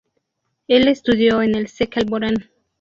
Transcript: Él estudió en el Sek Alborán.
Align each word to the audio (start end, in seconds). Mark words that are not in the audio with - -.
Él 0.67 0.87
estudió 0.87 1.43
en 1.43 1.53
el 1.53 1.67
Sek 1.67 1.95
Alborán. 1.97 2.49